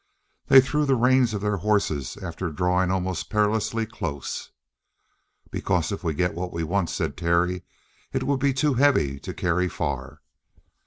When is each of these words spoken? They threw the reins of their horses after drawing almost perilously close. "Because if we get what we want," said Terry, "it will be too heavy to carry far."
They 0.47 0.61
threw 0.61 0.85
the 0.87 0.95
reins 0.95 1.35
of 1.35 1.41
their 1.41 1.57
horses 1.57 2.17
after 2.17 2.49
drawing 2.49 2.89
almost 2.89 3.29
perilously 3.29 3.85
close. 3.85 4.49
"Because 5.51 5.91
if 5.91 6.03
we 6.03 6.15
get 6.15 6.33
what 6.33 6.51
we 6.51 6.63
want," 6.63 6.89
said 6.89 7.15
Terry, 7.15 7.61
"it 8.11 8.23
will 8.23 8.37
be 8.37 8.51
too 8.51 8.73
heavy 8.73 9.19
to 9.19 9.31
carry 9.31 9.69
far." 9.69 10.21